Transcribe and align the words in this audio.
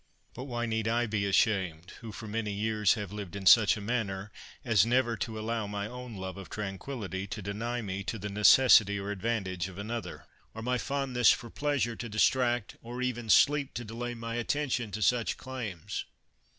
But 0.33 0.45
why 0.45 0.65
need 0.65 0.87
I 0.87 1.05
be 1.05 1.27
ashamed, 1.27 1.91
who 2.01 2.11
for 2.11 2.25
many 2.27 2.51
years 2.51 2.95
have 2.95 3.11
lived 3.11 3.35
in 3.35 3.45
such 3.45 3.77
a 3.77 3.79
manner 3.81 4.31
as 4.65 4.83
never 4.83 5.15
to 5.17 5.37
allow 5.37 5.67
my 5.67 5.85
own 5.85 6.15
love 6.17 6.37
of 6.37 6.49
tranquillity 6.49 7.27
to 7.27 7.39
deny 7.39 7.83
me 7.83 8.03
to 8.05 8.17
the 8.17 8.27
neces 8.27 8.81
sity 8.81 8.99
or 8.99 9.11
advantage 9.11 9.67
of 9.67 9.77
another, 9.77 10.25
or 10.55 10.63
my 10.63 10.79
fondness 10.79 11.29
for 11.29 11.51
pleasure 11.51 11.95
to 11.95 12.09
distract, 12.09 12.77
or 12.81 13.03
even 13.03 13.29
sleep 13.29 13.75
to 13.75 13.85
delay 13.85 14.15
my 14.15 14.39
at 14.39 14.47
tention 14.47 14.89
to 14.89 15.03
such 15.03 15.37
claims 15.37 16.05